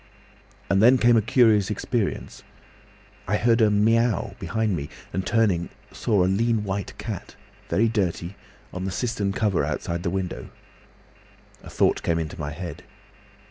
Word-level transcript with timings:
"And 0.67 0.81
then 0.81 0.97
came 0.97 1.15
a 1.15 1.21
curious 1.21 1.69
experience. 1.69 2.41
I 3.27 3.37
heard 3.37 3.61
a 3.61 3.69
miaow 3.69 4.35
behind 4.39 4.75
me, 4.75 4.89
and 5.13 5.23
turning, 5.23 5.69
saw 5.91 6.25
a 6.25 6.25
lean 6.25 6.63
white 6.63 6.97
cat, 6.97 7.35
very 7.69 7.87
dirty, 7.87 8.35
on 8.73 8.85
the 8.85 8.89
cistern 8.91 9.31
cover 9.31 9.63
outside 9.63 10.01
the 10.01 10.09
window. 10.09 10.49
A 11.61 11.69
thought 11.69 12.01
came 12.01 12.17
into 12.17 12.39
my 12.39 12.49
head. 12.49 12.81